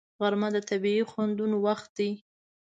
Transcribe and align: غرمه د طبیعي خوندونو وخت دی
غرمه 0.19 0.49
د 0.55 0.57
طبیعي 0.69 1.03
خوندونو 1.11 1.57
وخت 1.65 1.89
دی 1.97 2.11